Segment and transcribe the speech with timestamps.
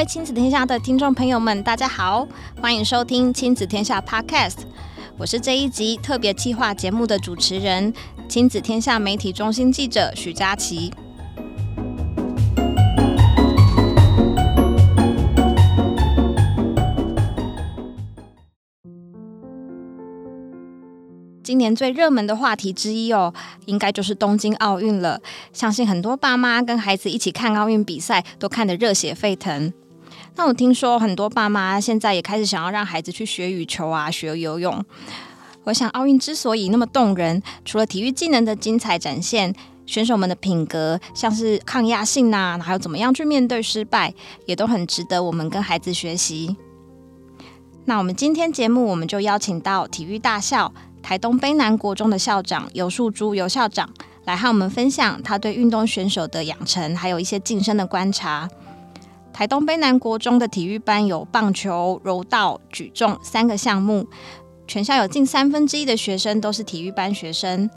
[0.00, 2.26] 位亲子天下的听众朋友们，大家好，
[2.58, 4.60] 欢迎收听亲子天下 Podcast。
[5.18, 7.92] 我是这一集特别企划节目的主持人，
[8.26, 10.90] 亲子天下媒体中心记者许佳琪。
[21.42, 23.34] 今年最热门的话题之一哦，
[23.66, 25.20] 应该就是东京奥运了。
[25.52, 29.70] 相信很多爸妈跟孩子一起看奥运比赛，都看得热血沸腾。
[30.36, 34.82] 那我听说很多爸妈现在也开始想要让孩子去学羽球啊，学游泳。
[35.64, 39.54] 我想奥运之所以那么动人，除了体育技能的精彩展现，
[39.84, 44.14] 选手们的品格，像是抗压性呐，还有怎么样去面对失败，
[44.46, 46.56] 也都很值得我们跟孩子学习。
[47.84, 50.72] 那我们今天节目，我们就邀请到体育大校。
[51.02, 53.88] 台东卑南国中的校长游树珠游校长
[54.26, 58.48] 来和我们分享他对运动选手的养成，还有一些晋升的观察。
[59.32, 64.06] 台东卑南国中的体育班有棒球、柔道、举重三个项目，
[64.66, 67.68] 全校有近三分之一的学生都是体育班学生。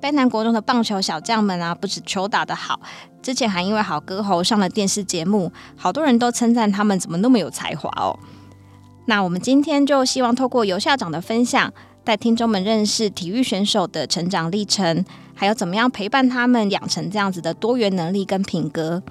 [0.00, 2.80] 卑南国中的棒球小将们啊，不止球打得好，
[3.22, 8.18] 之前还因为好歌喉上了电视节目，好多人都称赞他们怎么那么有才华哦。
[9.06, 11.72] 那我们今天就希望透过游校长的分享。
[12.02, 19.02] 带听众们认识体育选手的成长历程，还有怎么样陪伴他们养成这样子的多元能力跟品格。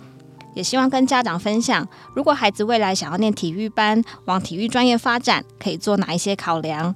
[0.53, 6.95] 也希望跟家长分享，如果孩子未来想要念体育班，往体育专业发展，可以做哪一些考量？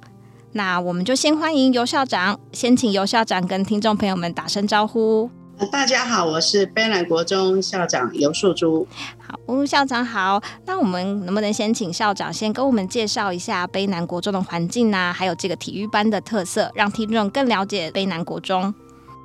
[0.52, 5.30] 那我们就先欢迎尤校长，先请尤校长跟听众朋友们打声招呼。
[5.70, 8.86] 大家好，我是卑南国中校长尤素珠。
[9.18, 10.42] 好，吴校长好。
[10.66, 18.74] 那我们能不能先请校长先跟我们介绍一下卑南国中的环境啊，还有这个体育班的特色，让听众更了解卑南国中？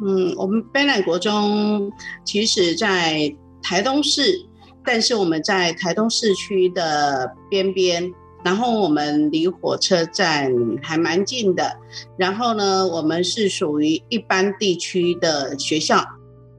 [0.04, 1.92] 嗯，我们卑南国中
[2.24, 3.36] 其实在
[3.70, 4.44] 台东市，
[4.84, 8.12] 但是我们在台东市区的边边，
[8.44, 11.78] 然后我们离火车站还蛮近的。
[12.18, 16.04] 然后呢，我们是属于一般地区的学校。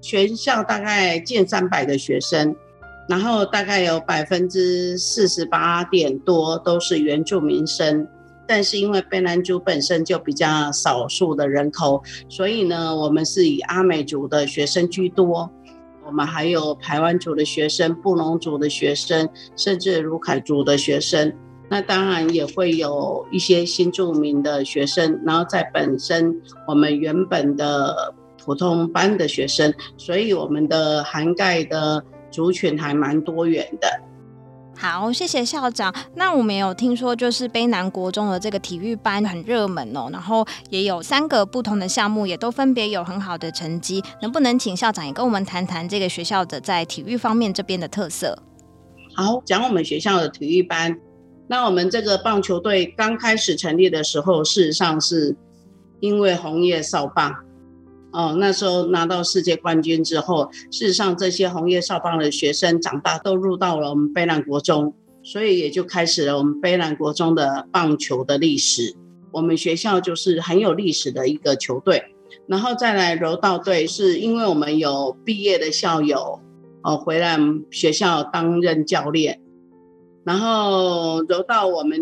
[0.00, 2.54] 全校大概近三百个学生，
[3.08, 8.06] 然后大概有百分之四十八点多都是原住民生，
[8.46, 15.50] 但是因为卑南族本身就比较少数的人口，所以呢，我们是以阿美族的学生居多。
[16.10, 21.32] 我们还有台湾族的学生、布农族的学生，甚至卢凯族的学生。
[21.68, 26.34] 那当然也会有一些新住民的学生，然后在本身
[26.66, 28.14] 我们原本的。
[28.42, 33.86] 普通班的学生，所以我们的涵盖的族群还蛮多元的。
[34.80, 35.94] 好，谢谢校长。
[36.14, 44.02] 那我们有听说，就是卑南国中的这个体育班很热门哦，然后也有三个不同的项目，也都分别有很好的成绩。
[44.22, 48.42] 能不能请校长也跟我们谈谈这个学校的在体育方面这边的特色？
[49.14, 50.98] 好，讲我们学校的体育班。
[51.46, 55.36] 那我们这个棒球队刚开始成立的时候，事实上是
[56.00, 57.34] 因为红叶少棒。
[58.12, 68.96] 哦，那时候拿到世界冠军之后，事实上这些红叶少棒的学生长大都入到了我们卑南国中，所以也就开始了我们卑南国中的棒球的历史。
[69.30, 72.02] 我们学校就是很有历史的一个球队，
[72.48, 76.40] 然后再来柔道队，是因为我们有毕业的校友
[76.82, 77.38] 哦回来
[77.70, 79.40] 学校担任教练，
[80.24, 82.00] 然后柔道我们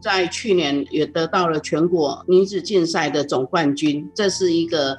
[0.00, 4.96] 在去年也得到了全国女子竞赛的总冠军，这是一个。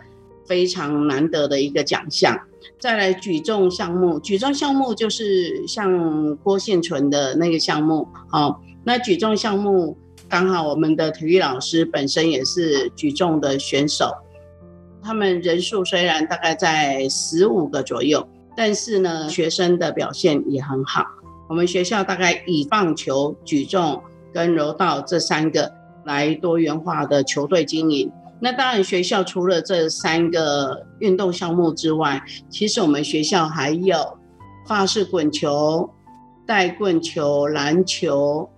[0.50, 2.36] 非常难得的一个奖项。
[2.80, 8.08] 再来举重项目，举重项目就是像郭婞淳的那个项目。
[8.30, 9.96] 好，那举重项目
[10.28, 14.12] 刚好我们的体育老师本身也是举重的选手。
[15.04, 18.28] 他们人数虽然大概在十五个左右，
[18.58, 21.06] 但是呢，学生的表现也很好。
[21.48, 24.02] 我们学校大概以棒球、举重
[24.34, 25.72] 跟柔道这三个
[26.06, 28.12] 来多元化的球队经营。
[28.42, 34.18] 那当然，学校除了这三个运动项目之外，其实我们学校还有
[34.66, 35.90] 发式滚球、
[36.48, 38.50] 带棍球、篮球，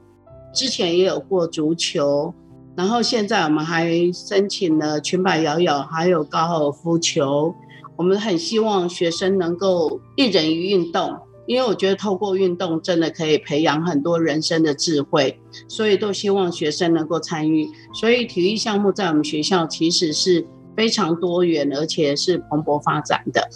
[0.53, 2.33] 之前也有过足球，
[2.75, 7.53] 然后现在我们还申请了裙摆摇摇，还有高尔夫球。
[7.97, 11.17] 我们很希望学生能够一人一运动。
[11.47, 17.67] 因为我觉得透过运动真的可以培养很多人生的智慧，所以都希望学生能够参与。
[17.93, 20.45] 所以体育项目在我们学校其实是
[20.75, 23.47] 非常多元，而且是蓬勃发展的。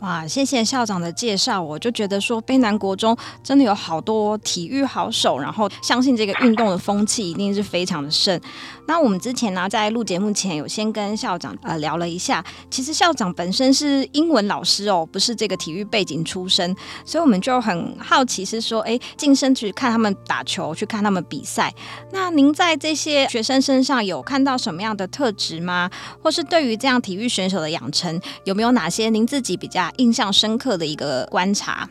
[0.00, 8.38] 哇，谢谢校长的介绍，我就觉得说卑南国中真的有好多体育好手，然后相信这个运动的风气一定是非常的盛。
[8.86, 21.72] 那我们之前呢，在录节目前有先跟校长呃聊了一下，其实校长本身是英文老师哦，不是这个体育背景出身，所以我们就很好奇，是说，哎，晋升去看他们打球，去看他们比赛。
[22.12, 25.90] 那您在这些学生身上有看到什么样的特质吗？
[26.22, 31.88] 或是对于这样体育选手的养成，有没有哪些您自己比较印象深刻的一个观察？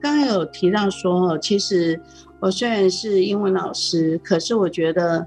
[0.00, 2.00] 刚刚有提到说，其实
[2.40, 5.26] 我虽然是英文老师，可是我觉得，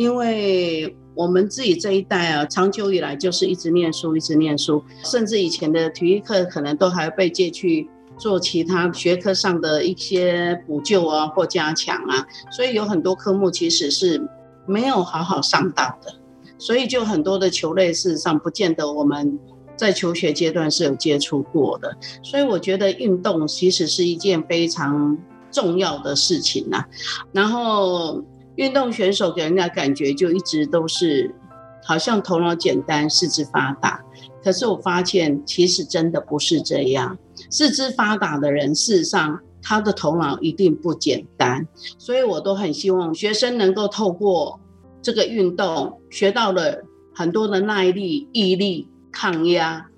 [0.00, 7.86] 因为我们自己这一代啊，长久以来就是一直念书，一直念书，甚至以前的体育课可能都还被借去
[8.16, 14.26] 做其他学科上的一些补救啊或加强啊，所以有很多科目其实是
[14.66, 16.10] 没有好好上到的，
[16.56, 19.38] 所以就很多的球类事实上不见得我们。
[19.76, 25.16] 在求学阶段是有接触过的，所以我觉得运动其实是一件非常
[25.50, 26.84] 重要的事情呐。
[27.32, 28.22] 然后，
[28.60, 31.34] 运动选手给人家感觉就一直都是
[31.82, 34.04] 好像头脑简单、四肢发达。
[34.44, 37.16] 可是我发现，其实真的不是这样。
[37.50, 41.66] 四肢发达的人，事实上他的头脑一定不简单。
[41.96, 44.60] 所以我都很希望学生能够透过
[45.00, 46.82] 这个运动，学到了
[47.14, 48.86] 很多的耐力、毅力。
[49.12, 49.88] 抗压、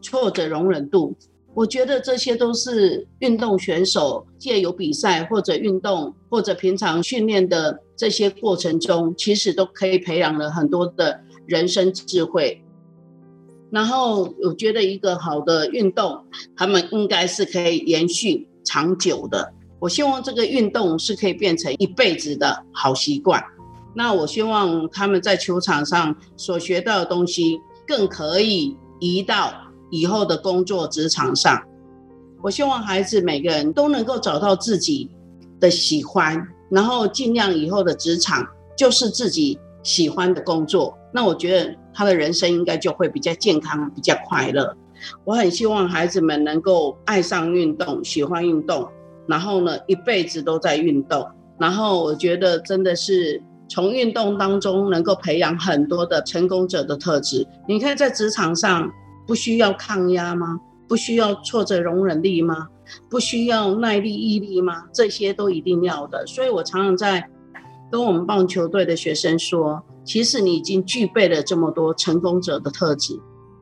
[0.00, 1.16] 挫折容忍度，
[1.54, 12.62] 我觉得这些都是运动选手借由比赛或者运动或者平常训练的这些过程中，其实都可以培养了很多的人生智慧。
[13.70, 16.24] 然后，我觉得一个好的运动，
[16.56, 19.52] 他们应该是可以延续长久的。
[19.78, 23.42] 我希望这个运动是可以变成一辈子的好习惯。
[23.94, 27.60] 那我希望他们在球场上所学到的东西。
[27.86, 29.52] 更可以移到
[29.94, 31.62] 以后的工作职场上。
[32.42, 35.08] 我希望孩子每个人都能够找到自己
[35.60, 38.46] 的喜欢，然后尽量以后的职场
[38.76, 40.98] 就是自己喜欢的工作。
[41.12, 44.76] 那我觉得他的人生应该就会比较健康、比较快乐。
[45.24, 48.88] 我很希望孩子们能够爱上运动，喜欢运动，
[49.28, 51.26] 然后呢，一辈子都在运动。
[51.58, 53.40] 然后我觉得真的是。
[53.66, 57.46] 从运动当中能够培养很多的成功者的特质。
[57.66, 58.88] 你看，在职场上
[59.26, 60.60] 不需要抗压吗？
[60.86, 62.68] 不需要挫折容忍力吗？
[63.08, 64.84] 不需要耐力毅力吗？
[64.92, 66.26] 这些都一定要的。
[66.26, 67.28] 所以我常常在
[67.90, 73.18] 跟我们棒球队的学生说，其实你已经具备了这么多成功者的特质，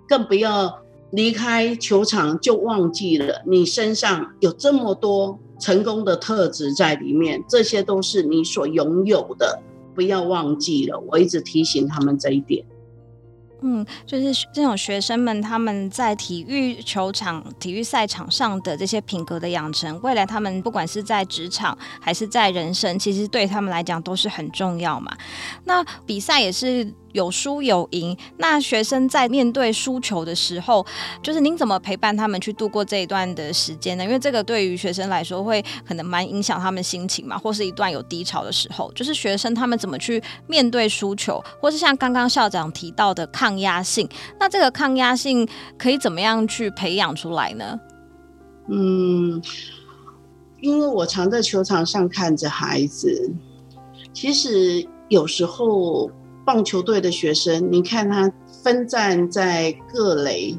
[0.09, 0.81] 更不要
[1.13, 9.61] 离开球场就忘记了你身上有这么多成功的特质在里面，这些都是你所拥有的。
[9.95, 12.65] 不要忘记了，我一直提醒他们这一点。
[13.63, 25.17] 嗯，就是这种学生们他们在体育球场、体育赛场上的这些品格的养成，未来他们不管是在职场还是在人生，其实对他们来讲都是很重要嘛。
[25.65, 26.93] 那比赛也是。
[27.13, 30.85] 有输有赢，那学生在面对输球的时候，
[31.23, 34.05] 就是您怎么陪伴他们去度过这一段的时间呢？
[34.05, 44.09] 因为这个对于学生来说，会可能蛮影响他们心情嘛，或是一段有低潮的时候，就是学生他们怎么去面对输球，或是像刚刚校长提到的抗压性，
[44.41, 45.47] 那这个抗压性
[45.79, 47.79] 可以怎么样去培养出来呢？
[48.69, 49.43] 嗯，
[50.61, 53.31] 因为我常在球场上看着孩子，
[54.13, 56.11] 其实有时候。
[56.45, 60.59] 棒球队的学生，你看他分站在各垒，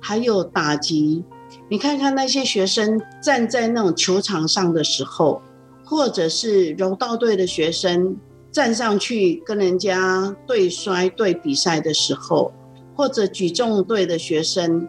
[0.00, 1.24] 还有打击。
[1.68, 5.40] 你看看那些学生站在那种球场上的时候，
[5.84, 8.16] 或者是柔道队的学生
[8.50, 12.52] 站上去跟人家对摔、对比赛的时候，
[12.94, 14.86] 或者举重队的学生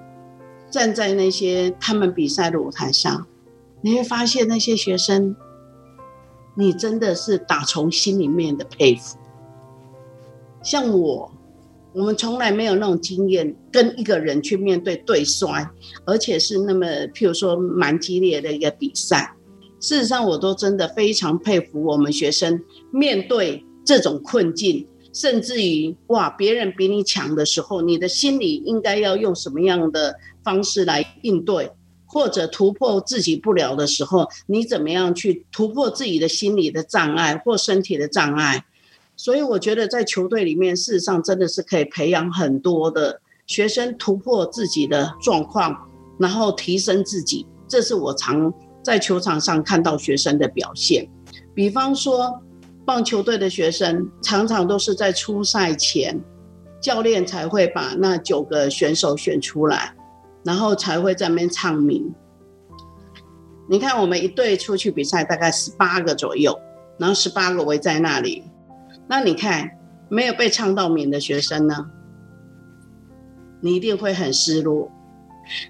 [0.69, 3.25] 站在那些他们比赛的舞台上，
[3.81, 5.35] 你会发现那些学生，
[6.55, 9.17] 你真的是打从心里面的佩服。
[10.63, 11.29] 像我，
[11.93, 15.69] 我们从来没有那种经验，跟一个人去面对对摔，
[16.05, 19.35] 而且是那么，譬如说蛮激烈的一个比赛。
[19.81, 31.69] 事实上，我都真的非常佩服我们学生面对这种困境，甚至于哇，别人比你强的时候，你的心里应该要用什么样的方式来应对，
[32.05, 38.63] 或者突破自己不了的时候，你怎么样去突破自己的心理的障碍或身体的障碍？
[39.23, 45.73] 所以我觉得在球队里面，事实上真的是可以培养很多的学生突破自己的状况，
[46.19, 47.47] 然后提升自己。
[47.65, 48.53] 这是我常
[48.83, 51.09] 在球场上看到学生的表现。
[51.53, 52.37] 比方说，
[52.83, 56.21] 棒球队的学生常常都是在出赛前，
[56.81, 59.95] 教练才会把那九个选手选出来，
[60.43, 62.13] 然后才会在那边唱名。
[63.69, 66.59] 你看，我们一队出去比赛大概十八个左右，
[66.99, 68.43] 然后十八个围在那里。
[69.07, 69.71] 那你看，
[70.09, 71.87] 没有被唱到名的学生呢？
[73.61, 74.91] 你一定会很失落。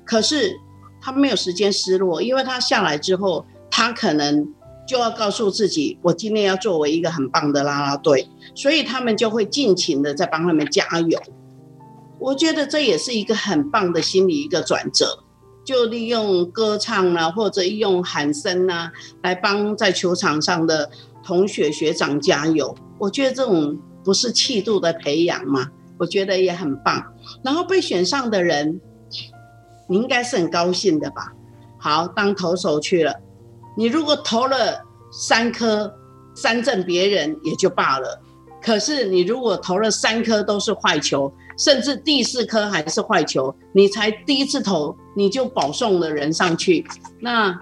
[0.05, 0.53] 可是
[1.01, 4.47] 他没有时间失落，因为他下来之后，他可能
[4.87, 11.19] 就要告诉自己，我今天要作为一个很棒的啦啦队，所以他们就会尽情的在帮他们加油。
[12.19, 15.23] 我觉得这也是一个很棒的心理一个转折，
[15.65, 20.89] 就利用歌唱啊，或者利用喊声啊，来帮在球场上的
[21.23, 22.75] 同学学长加油。
[22.99, 25.69] 我觉得这种不是气度的培养吗？
[25.97, 27.03] 我觉得也很棒。
[27.43, 28.79] 然后被选上的人，
[29.87, 31.33] 你应该是很高兴的吧？
[31.79, 33.13] 好，当投手去了，
[33.77, 35.93] 你如果投了三颗，
[36.35, 38.21] 三振别人也就罢了。
[38.61, 46.85] 可是你如果投了三颗都是坏球，甚至第四颗还是坏球，你才第一次投你就保送了人上去，
[47.19, 47.59] 那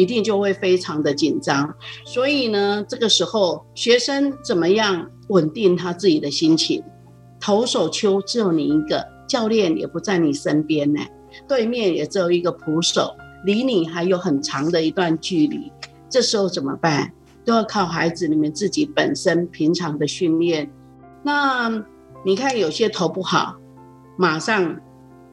[0.00, 1.74] 一定就会非常的紧张。
[2.04, 6.82] 所以呢，这个时候学生怎么样稳定他自己的心情？
[7.38, 11.00] 投手丘只有你一个，教练也不在你身边呢，
[11.46, 13.14] 对面也只有一个捕手，
[13.44, 15.70] 离你还有很长的一段距离。
[16.08, 17.12] 这时候怎么办？
[17.44, 20.70] 都要靠孩子你们自己本身平常的训练。
[21.22, 21.70] 那
[22.24, 23.56] 你看有些投不好，
[24.18, 24.78] 马上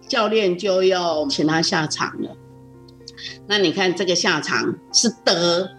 [0.07, 2.29] 教练就要请他下场了。
[3.47, 5.69] 那你看这个下场是得，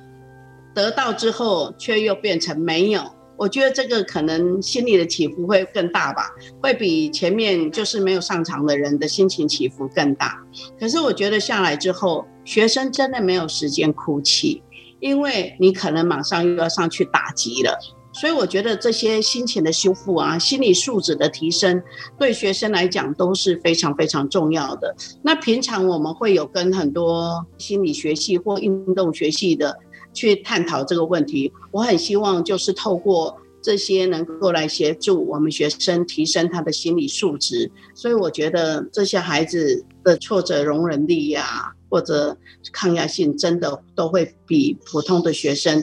[0.74, 3.02] 得到之后却又变成没有。
[3.36, 6.30] 我觉得这个可能心里的起伏会更大吧，
[6.60, 10.42] 会比前面就是没有上场的人的心情起伏更大。
[10.80, 14.62] 可是我觉得下来之后，学生真的没有时间哭泣。
[15.00, 17.78] 因为你可能马上又要上去打击了，
[18.18, 21.80] 所以我觉得这些心情的修复啊，心理素质的提升，
[22.18, 24.94] 对学生来讲都是非常非常重要的。
[25.22, 29.78] 那平常我们会有跟很多心理学系或运动学系的
[30.12, 31.52] 去探讨这个问题。
[31.70, 37.70] 我很希望就是透过这些能够来协助我们学生提升他的心理素质。
[37.94, 41.72] 所以我觉得这些孩子的挫折容忍力呀。
[41.90, 42.36] 或者
[42.70, 45.82] 抗压性真的都会比普通的学生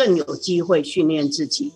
[0.00, 1.70] 更有机会训练自己。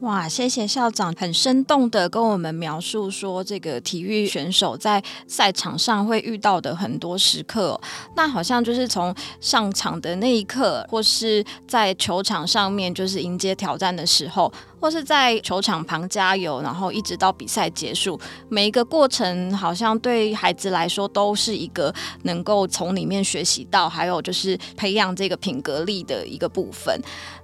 [0.00, 7.78] 哇，谢谢校长很生动的跟我们描述说，这个体育选手在赛场上会遇到的很多时刻。
[8.16, 18.18] 那好像就是从上场的那一刻，或是在球场上面就是迎接挑战的时候，或是在球场旁加油，然后一直到比赛结束，
[18.48, 21.94] 每一个过程好像对孩子来说都是一个
[22.24, 27.00] 能够从里面学习到，还有就是培养这个品格力的一个部分。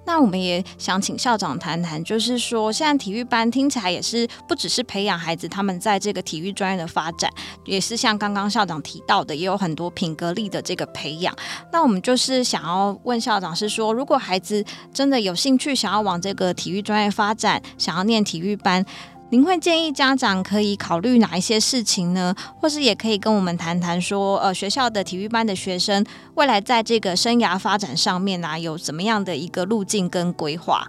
[0.09, 7.31] 那我们也想请校长谈谈，就是说，现在体育班听起来也是不只是培养孩子他们在这个体育专业的发展，
[7.67, 11.37] 也是像刚刚校长提到的，也有很多品格力的这个培养。
[11.71, 18.83] 那我们就是想要问校长，是说，如果孩子真的有兴趣想要往这个体育专业发展，想要念体育班，
[19.31, 22.35] 您会建议家长可以考虑哪一些事情呢？
[22.59, 26.03] 或是也可以跟我们谈谈说，呃，学校的体育班的学生
[26.35, 30.87] 未来在这个生涯发展上面啊，有怎么样的一个路径跟规划？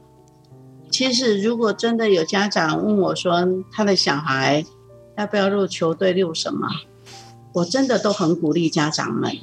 [0.89, 4.63] 其实，如果真的有家长问我说，他的小孩
[5.17, 6.65] 要不要入球队，入什么，
[7.51, 9.38] 我真的都很鼓励家长们。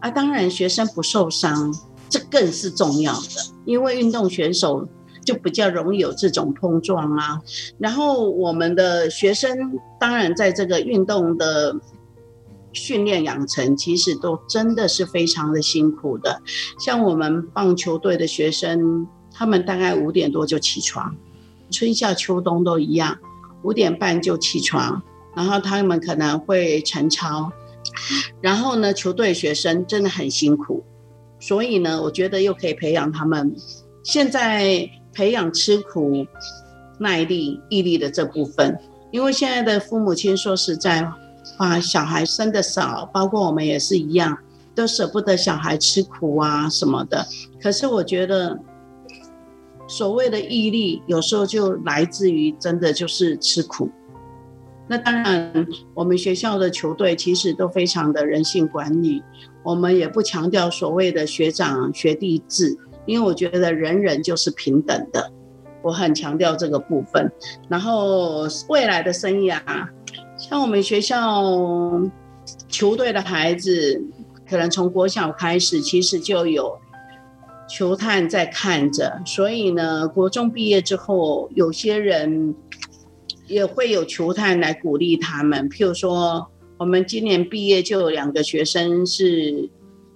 [0.00, 1.72] 啊，当然，学生不受伤，
[2.08, 3.28] 这更是重要的，
[3.64, 4.88] 因为运动选手。
[5.30, 7.40] 就比较容易有这种碰撞啊，
[7.78, 11.76] 然后我们的学生当然在这个运动的
[12.72, 16.42] 训练养成，其实都真的是非常的辛苦的。
[16.80, 21.14] 像我们棒球队的学生，他们大概五点多就起床，
[21.70, 23.16] 春夏秋冬都一样，
[23.62, 25.00] 五点半就起床，
[25.36, 27.52] 然后他们可能会晨操，
[28.40, 30.82] 然后呢，球队学生真的很辛苦，
[31.38, 33.54] 所以呢，我觉得又可以培养他们
[34.02, 34.90] 现在。
[35.12, 36.26] 培养吃苦、
[36.98, 38.78] 耐力、毅力的这部分，
[39.10, 41.10] 因为现在的父母亲说实在
[41.56, 44.38] 话，小孩生的少，包括我们也是一样，
[44.74, 47.26] 都舍不得小孩吃苦啊什么的。
[47.60, 48.58] 可是我觉得，
[49.88, 53.90] 所谓的毅力，有时候就来自于真的就是吃苦。
[54.86, 59.22] 那当然，我们学校的球队其实都非常的人性管理，
[59.62, 62.76] 我们也不强调所谓的学长学弟制。
[63.06, 65.32] 因为我觉得人人就是平等的，
[65.82, 67.32] 我很强调这个部分。
[67.68, 69.60] 然后未来的生涯，
[70.36, 71.42] 像我们学校
[72.68, 74.02] 球队的孩子，
[74.48, 76.78] 可能从国小开始，其实就有
[77.68, 79.20] 球探在看着。
[79.24, 82.54] 所以呢，国中毕业之后，有些人
[83.46, 85.68] 也会有球探来鼓励他们。
[85.70, 86.46] 譬如说，
[86.78, 89.70] 我们今年毕业就有两个学生是。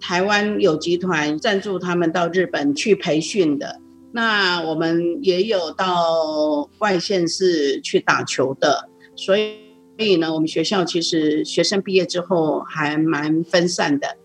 [0.07, 3.81] 台湾有集团赞助他们到日本去培训的，
[4.13, 9.57] 那我们也有到外县市去打球的，所以
[9.97, 14.17] 所以呢，我们学校其实学生毕业之后还蛮分散的。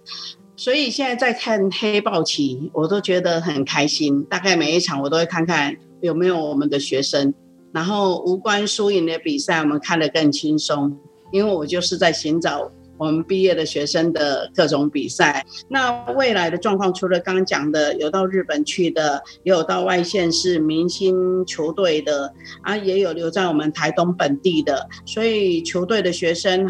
[0.58, 4.24] 所以现在在看黑豹旗，我都觉得很开心。
[4.24, 7.34] 大概每一场我都会看看有没有我们的学生，
[7.72, 10.98] 然后无关输赢的比赛，我们看得更轻松，
[11.32, 12.70] 因为我就是在寻找。
[13.00, 26.70] 我们毕业的学生的各种比赛，那未来的状况，除了刚刚讲的有到日本去的，也有到外县市明星球队的，啊，也有留在我们台东本地的，所以球队的学生。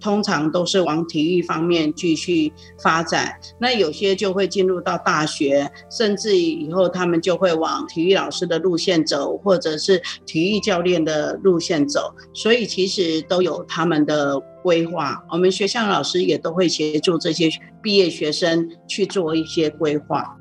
[0.00, 2.52] 通常都是往体育方面继续
[2.82, 12.14] 发展，那有些就会进入到大学，甚至以后他们就会往体育老师的路线走，或者是体育教练的路线走。
[12.32, 17.50] 所以其实都有他们的规划，我们学校老师也都会协助这些
[17.82, 20.36] 毕业学生去做一些规划。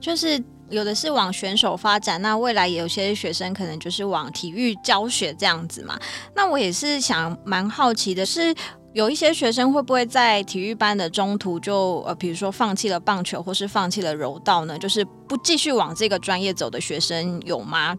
[0.00, 5.98] 就是有的是往选手发展，那未来也有些学生可能就是往体育教学这样子嘛。
[6.34, 8.54] 那我也是想蛮好奇的是。
[8.94, 14.78] 有一些学生会不会在体育班的中途就呃，比如说放弃了棒球，或是放弃了柔道呢？
[14.78, 17.96] 就是不继续往这个专业走的学生有吗？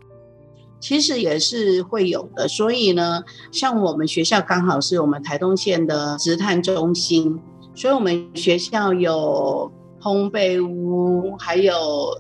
[0.80, 2.48] 其实也是会有的。
[2.48, 7.40] 所以呢，像我们学校刚好是我们台东县的职探中心，
[7.76, 11.74] 所以我们学校有烘焙屋、还有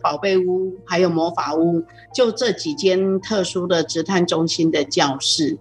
[0.03, 1.83] 宝贝屋、还有魔法屋，
[2.13, 5.57] 就这几间特殊的职探中心的教室。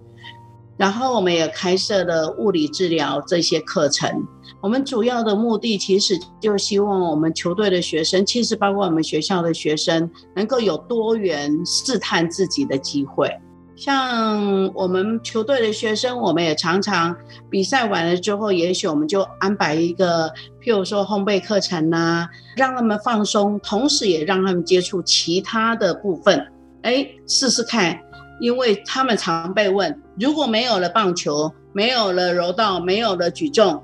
[0.78, 4.26] 然后我们也开设了物理治疗这些课程。
[4.62, 13.30] 我们主要的目的其实就希望我们球队的学生，其实包括我们学校的学生，能够有多元试探自己的机会。
[13.76, 17.14] 像我们球队的学生，我们也常常
[17.49, 20.28] 比赛完了之后，也许我们就安排一个，
[20.61, 26.44] 譬如说烘焙课程啊，让他们放松，同时也让他们接触其他的部分，
[26.82, 27.97] 哎，试试看。
[28.40, 33.83] 因为他们常被问，如果没有了棒球，没有了柔道，没有了举重，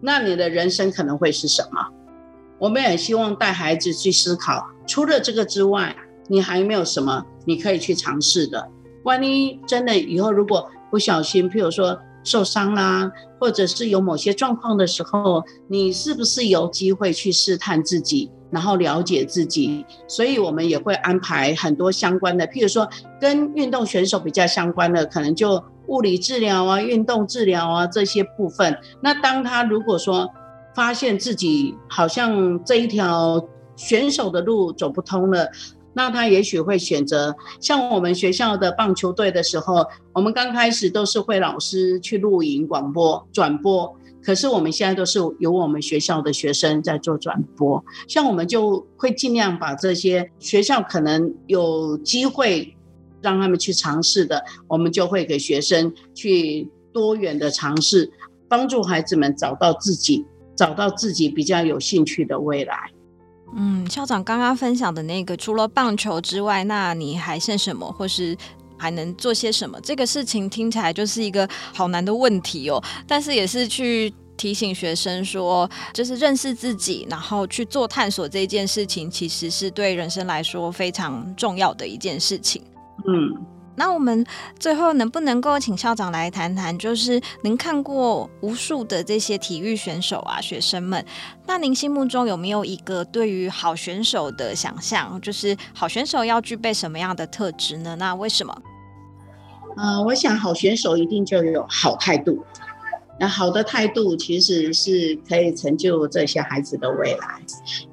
[0.00, 1.80] 那你的人生可能会是什么？
[2.58, 5.94] 我们也希望带孩子去思考，除了这个之外，
[6.28, 8.68] 你还有没有什么你可以去尝试的？
[9.04, 18.30] 万一真的以后如果不小心，譬如说受伤啦，或者是有某些状况的时候，你是不是有机会去试探自己？
[18.50, 22.88] 然后了解自己，所以我们也会安排很多相关的，譬如说
[23.20, 28.78] 跟运动选手比较相关的，可能就物理治疗啊、运动治疗啊这些部分。
[29.00, 30.28] 那当他如果说
[30.74, 35.48] 发现自己好像这一条选手的路走不通了，
[35.92, 43.96] 那他也许会选择像我们学校的棒球队的时候，我们刚开始都是会老师去录影、广播、转播。
[44.26, 52.76] 可是我们现在都是由我们学校的学生在做转播，像我们就会尽量把这些学校可能有机会
[53.22, 58.10] 让他们去尝试的，我们就会给学生去多元的尝试，
[58.48, 62.90] 帮助孩子们找到自己，找到自己比较有兴趣的未来。
[63.54, 68.36] 嗯，校长刚刚分享的那个，除了棒球之外，那你还剩什么，或是？
[68.76, 69.80] 还能做些什么？
[69.80, 72.82] 这个事情听起来就是一个好难的问题哦。
[73.06, 82.62] 但是也是去提醒学生说，就是认识自己，然后去做探索这件事情，其实是对人生来说非常重要的一件事情。
[83.06, 83.55] 嗯。
[83.76, 84.24] 那我们
[84.58, 86.76] 最后能不能够请校长来谈谈？
[86.78, 91.04] 就是您看过无数的这些体育选手啊，学生们，
[91.46, 95.20] 那您心目中有没有一个对于好选手的想象？
[95.20, 97.94] 就是好选手要具备什么样的特质呢？
[97.96, 98.62] 那为什么？
[99.76, 102.42] 呃，我想好选手一定就有好态度。
[103.18, 107.40] 那好的态度其实是可以成就这些孩子的未来。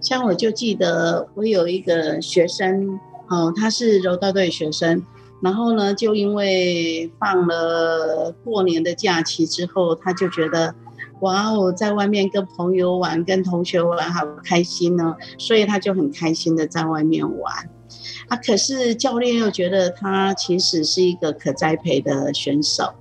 [0.02, 5.02] 像我就记得我有一个学生，哦，他是柔道队学生。
[5.43, 10.73] 然后呢，就因为放了过年的假期之后，他就觉得，
[11.19, 17.53] 哇哦，在外面跟朋友玩、跟同学玩，好开心呢，所以他就很开心的在外面玩。
[18.29, 22.93] 啊，可是教练又觉得他其实是一个可栽培的选手，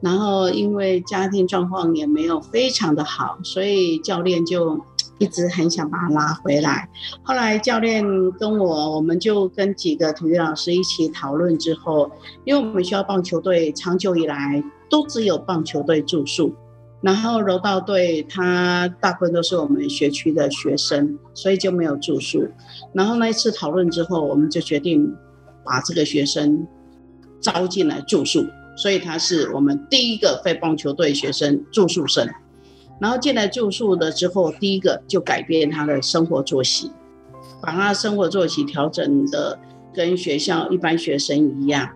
[0.00, 4.80] 然后因为家庭状况也没有非常的好，所以教练就。
[5.18, 6.88] 一直很想把他拉回来，
[7.22, 12.10] 后来教练跟我，我们就跟几个体育老师一起讨论之后，
[12.44, 16.52] 因为我们学校棒球队长久以来都只有棒球队住宿，
[17.00, 22.48] 然后柔道队他大部分都是我们学区的学生，所以就没有住宿。
[22.92, 25.14] 然后那一次讨论之后，我们就决定
[25.64, 26.66] 把这个学生
[27.40, 28.44] 招进来住宿，
[28.76, 32.28] 所以他是我们第一个非棒球队学生住宿生。
[33.00, 36.90] 然后进来住宿了之后，第一个就改变他的生活作息，
[37.60, 39.58] 把他生活作息调整的
[39.92, 41.88] 跟学校一般学生一样，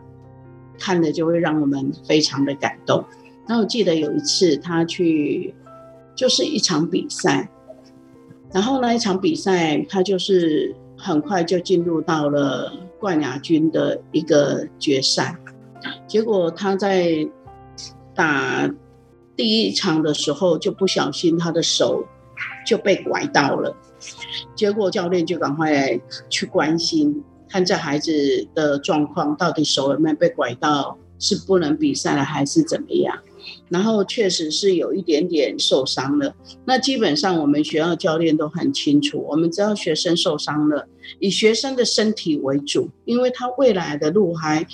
[0.78, 3.04] 看了就会让我们非常的感动。
[3.46, 5.54] 那我记得有一次他去，
[6.14, 7.48] 就是一场比赛，
[8.52, 15.36] 然后那一场比赛他就是很快就进入到了冠亚军的一个决赛，
[16.06, 17.26] 结果他在
[18.14, 18.68] 打
[19.38, 22.04] 第一场的时候就不小心他的手
[22.66, 23.72] 就被拐到了，
[24.56, 25.96] 结果教练就赶快
[26.28, 28.10] 去关心，看这孩子
[28.52, 33.16] 的状况到底手有没有被拐到，是不能比赛了还是怎么样？
[33.68, 36.34] 然后确实是有一点点受伤了。
[36.64, 40.88] 那基本上我们学校教练都很清楚，我们知道学生受伤了，
[41.20, 44.66] 以学生的身体为主，因为他未来的路还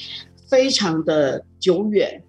[0.49, 2.23] 非常的久远。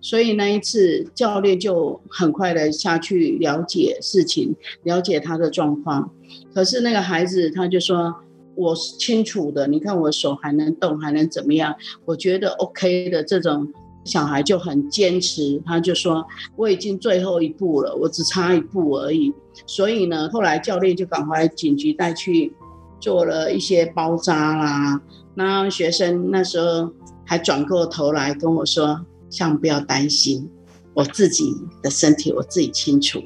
[0.00, 6.10] 所以那一次教练就很快的下去了解事情，了解他的状况。
[6.54, 8.14] 可是那个孩子他就说
[8.56, 11.74] ：“我是清楚的，你看我手还能动，还能怎么样？
[12.04, 13.72] 我觉得 OK 的这种。”
[14.04, 16.22] 小孩就很坚持，他就说
[16.56, 19.32] 我已经最后一步了，我只差一步而已。
[19.66, 22.52] 所以呢，后来教练就赶快紧急带去
[23.00, 25.00] 做了一些包扎啦。
[25.34, 26.92] 那学生那时候
[27.24, 29.00] 还转过头来跟我说
[29.34, 30.48] ：“像不要担心，
[30.94, 33.20] 我自己的身体我自己清楚，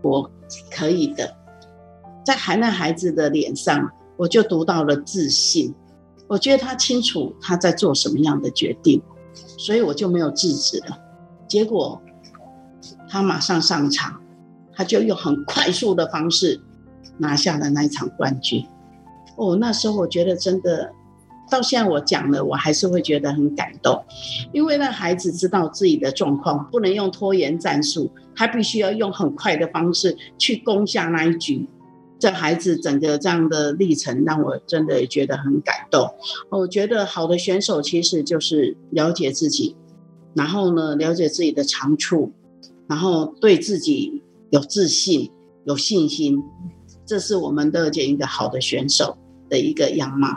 [0.00, 0.30] 我
[0.70, 1.36] 可以的。”
[2.24, 5.74] 在海南孩子的脸上，我就读到了自信。
[6.26, 9.02] 我觉得他清楚他在做什么样的决定。
[9.58, 10.98] 所以我就没有制止了，
[11.46, 12.00] 结果
[13.08, 14.20] 他马上上场，
[14.72, 16.60] 他就用很快速的方式
[17.18, 18.66] 拿下了那一场冠军。
[19.36, 20.90] 哦，那时候我觉得真的，
[21.50, 24.02] 到现在我讲了，我还是会觉得很感动，
[24.52, 31.66] 因为那孩子知道自己的状况，不能用拖延战术，他必须要用很快的方式去攻下那一局。
[32.18, 36.06] 这孩子整个这样的历程，让我真的觉得很感动。
[36.50, 39.74] 我觉得好的选手其实就是了解自己，
[40.34, 42.30] 然后呢，了解自己的长处，
[42.86, 45.30] 然后对自己有自信、
[45.64, 46.42] 有信心，
[47.06, 49.16] 这是我们乐见一个好的选手
[49.48, 50.28] 的一个样貌。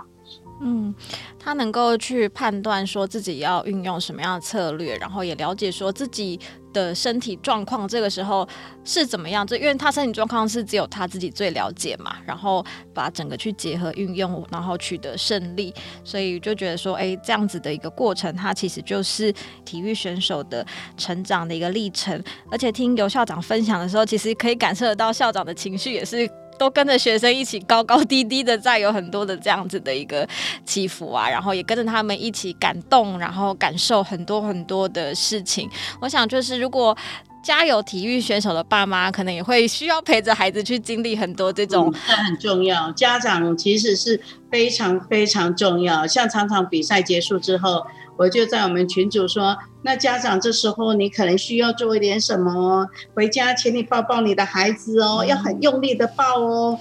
[0.65, 0.95] 嗯，
[1.37, 6.39] 他能够去判断说自己要运用什么样的策略，然后也了解说自己
[6.71, 8.47] 的身体状况这个时候
[8.85, 9.45] 是怎么样。
[9.45, 15.73] 这因为他身体状况是只有他自己最了解嘛，然后把整个去结合运用，然后取得胜利。
[16.05, 19.33] 所以就觉得说，哎，这样子的一个过程，它其实就是
[19.65, 22.23] 体育选手的成长的一个历程。
[22.49, 26.29] 而且听游校长分享的时候，其实可以感受得到校长的情绪也是。
[26.63, 30.25] 都跟着学生一起高高低低的，在有很多的这样子的一个
[30.63, 35.69] 起伏啊，然后也跟着他们一起感动，然后感受很多很多的事情。
[35.99, 36.97] 我想，就是如果
[37.43, 42.89] 家有体育选手的爸妈，可能也会需要陪着孩子去经历很多这种，嗯，这很重要。
[42.93, 44.17] 家长其实是
[44.49, 46.07] 非常非常重要。
[46.07, 47.85] 像场场比赛结束之后。
[48.17, 56.79] 我就在我们群组说，那家长这时候你可能需要做一点什么哦，回家请你抱抱你的孩子哦，要很用力的抱哦。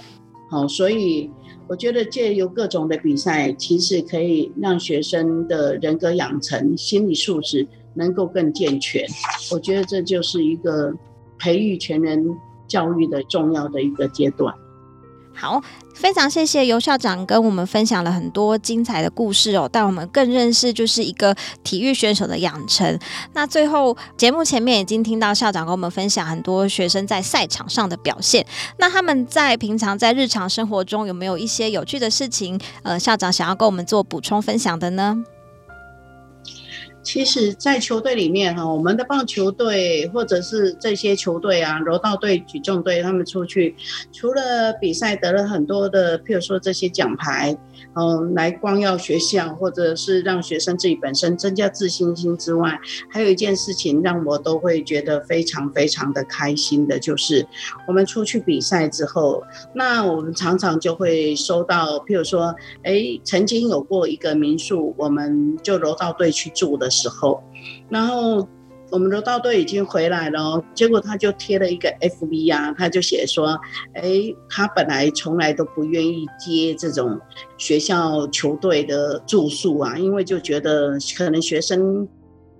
[0.49, 1.31] 好，所以
[1.67, 9.03] 我觉得借由各种的比赛，其实可以让学生的人格养成、心理素质能够更健全。
[9.51, 10.93] 我觉得这就是一个
[11.39, 12.23] 培育全人
[12.67, 14.53] 教育的重要的一个阶段。
[15.35, 15.61] 好，
[15.95, 22.97] 非常谢谢游校长跟我们分享了很多精彩的故事哦，带我们更认识就是一个体育选手的养成。
[23.33, 28.45] 那最后节目前面已经听到校长跟我们分享很多学生在赛场上的表现，
[28.77, 32.59] 那他们在平常在日常生活中有没有一些有趣的事情？
[32.83, 35.23] 呃，校长想要跟我们做补充分享的呢？
[37.03, 43.75] 其实，在球队里面哈，我们的棒球队或者是这些球队啊，柔道队、举重队，他们出去
[44.11, 47.55] 除了比赛得了很多的，譬如说这些奖牌。
[47.95, 52.79] 嗯，来光耀学校，或者是让学生自己本身增加自信心之外，
[53.11, 57.45] 还有一件事情让我都会觉得非常非常的开心的，就是
[57.87, 59.43] 我们出去比赛之后，
[59.75, 67.43] 那我们常常就会收到，譬如说，哎，曾经有过一个民宿，我们就柔道队去住的时候，
[67.89, 68.47] 然后。
[68.91, 73.59] 我们柔道队已经回来了，结果他就贴了一个 FV 啊，他就写说，
[73.93, 74.03] 哎，
[74.47, 77.19] 他本来从来都不愿意接这种
[77.57, 82.07] 学校球队的住宿啊，因为就觉得可能学生。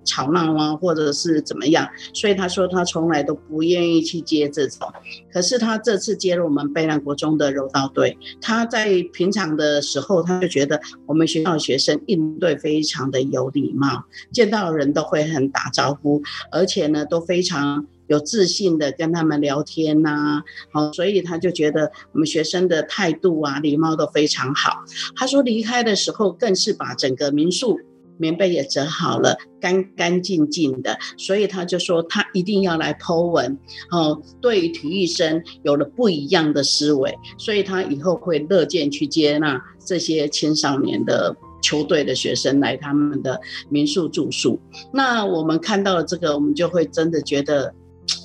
[0.04, 4.92] 吵闹啊，或者是怎么样，所以他说他从来都不愿意去接这种。
[5.32, 24.84] 可是他这次接了我们卑南国中的柔道队，他在平常的时候他就觉得我们学校的学生应对非常的有礼貌，见到人都会很打招呼，而且呢都非常有自信的跟他们聊天呐、啊，好，所以他就觉得我们学生的态度啊、礼貌都非常好。
[25.16, 27.80] 他说离开的时候更是把整个民宿
[28.18, 33.58] 棉被也折好了，干干净净的，所以他就说他一定要来 Po 文，
[33.90, 41.36] 哦，对于体育生有了不一样的思维，所以他以后会乐见去接纳这些青少年的。
[41.64, 44.60] 球队的学生来他们的民宿住宿，
[44.92, 47.74] 那我们看到了这个，我们就会真的觉得，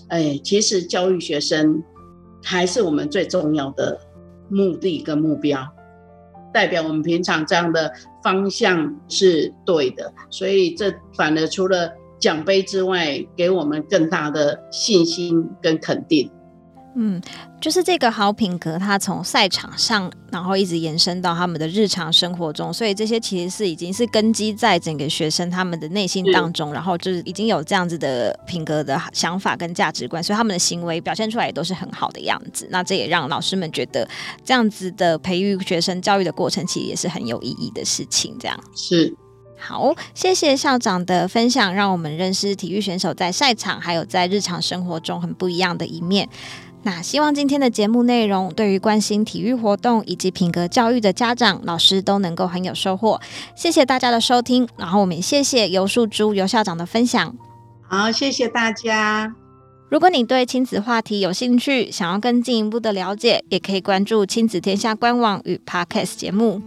[0.10, 1.82] 哎，其实教育学生
[2.43, 3.97] 还是我们最重要的
[4.49, 5.65] 目的跟目标，
[6.54, 7.92] 代表我们平常这样的
[8.24, 16.30] 方向是对的，所以这反而除了奖杯之外，给我们更大的信心跟肯定。
[16.95, 17.21] 嗯，
[17.62, 32.67] 就是这个好品格，它从赛场上，然后一直延伸到他们的日常生活中，所以这些其实是已经是根基在整个学生他们的内心当中，然后就是已经有这样子的品格的想法跟价值观，所以他们的行为表现出来也都是很好的样子。
[32.71, 34.08] 那这也让老师们觉得
[34.43, 38.36] 这样子的培育学生教育的过程，其实也是很有意义的事情。
[38.39, 39.15] 这样是
[39.58, 46.28] 好，谢谢校长的分享，让我们认识体育选手在赛场还有在日常生活中很不一样的一面。
[46.82, 53.20] 那希望今天的节目内容，对于关心体育活动以及品格教育的家长、老师都能够很有收获。
[53.54, 57.36] 谢谢大家的收听，然后我们也谢谢游树珠游校长的分享。
[57.82, 59.36] 好，谢谢大家。
[59.89, 66.62] 如果你对亲子话题有兴趣，想要更进一步的了解，也可以关注亲子天下官网与 Podcast 节目。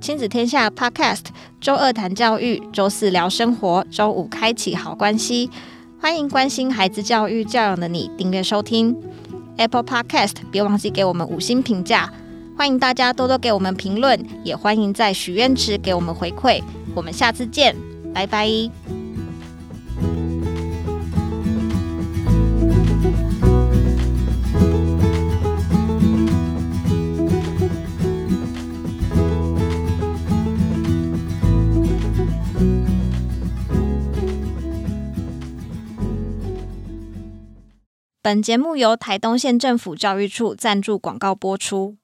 [0.00, 1.24] 亲子天下 Podcast，
[1.60, 5.50] 周二谈教育，周四聊生活，周五开启好关系。
[6.06, 8.96] 欢迎关心孩子教育教养的你订阅收听
[9.56, 12.08] Apple Podcast，别忘记给我们五星评价。
[12.56, 16.62] 欢迎大家多多给我们评论，也欢迎在许愿池给我们回馈。
[16.94, 17.74] 我们下次见，
[18.14, 18.48] 拜拜。
[38.26, 41.96] 本节目由台东县政府教育处赞助广告播出。